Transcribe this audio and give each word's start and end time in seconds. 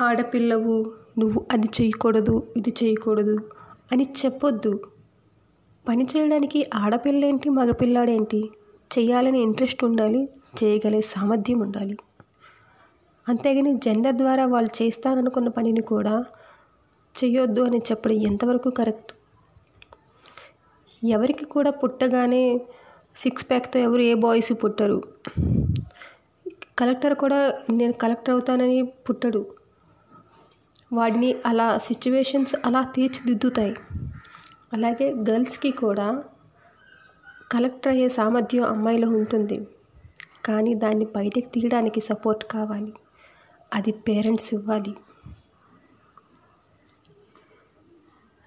ఆడపిల్లవు 0.00 0.92
నువ్వు 1.18 1.46
అది 1.52 1.66
చేయకూడదు 1.66 2.42
ఇది 2.56 2.74
చేయకూడదు 2.82 3.36
అని 3.92 4.06
చెప్పొద్దు. 4.24 4.80
పని 5.88 6.06
చేయడానికి 6.16 6.70
ఆడపిల్లేంటి 6.74 7.48
మగపిల్లాడేంటి? 7.48 8.50
చేయాలని 8.98 9.40
ఇంట్రెస్ట్ 9.42 9.84
ఉండాలి 9.84 10.28
చేయగలిగే 10.64 11.00
సామర్థ్యం 11.00 11.60
ఉండాలి. 11.60 11.96
అంతేగాని 13.28 13.72
జెండర్ 13.76 14.14
ద్వారా 14.14 14.46
వాళ్ళు 14.46 14.82
చేస్తారనుకున్న 14.82 15.48
పనిని 15.48 15.82
కూడా 15.82 16.24
చేయొద్దు 17.14 17.60
అని 17.60 17.78
చెప్పడం 17.78 18.14
ఎంతవరకు 18.14 18.70
కరెక్ట్ 18.70 19.12
ఎవరికి 21.04 21.44
కూడా 21.44 21.70
పుట్టగానే 21.70 22.60
సిక్స్ 23.16 23.50
ప్యాక్తో 23.50 23.80
ఎవరు 23.80 24.00
ఏ 24.00 24.14
బాయ్స్ 24.14 24.52
పుట్టరు. 24.64 25.02
కలెక్టర్ 26.78 27.14
కూడా 27.14 27.54
నేను 27.70 27.92
కలెక్టర్ 27.92 28.34
అవుతానని 28.34 28.82
పుట్టడు. 28.82 29.61
వాడిని 30.92 31.36
అలా 31.46 31.78
సిచ్యువేషన్స్ 31.78 32.54
అలా 32.64 32.82
తీర్చిదిద్దుతాయి. 32.82 33.76
అలాగే 34.72 35.14
గర్ల్స్కి 35.14 35.70
కూడా 35.70 36.22
కలెక్టర్ 37.52 37.92
అయ్యే 37.92 38.08
సామర్థ్యం 38.08 38.64
అమ్మాయిలో 38.64 39.08
ఉంటుంది. 39.08 39.66
కానీ 40.44 40.74
దాన్ని 40.74 41.04
బయటకు 41.04 41.48
తీయడానికి 41.48 42.00
సపోర్ట్ 42.00 42.44
కావాలి. 42.44 42.92
అది 43.74 43.92
పేరెంట్స్ 43.92 44.54
ఇవ్వాలి. 44.54 44.94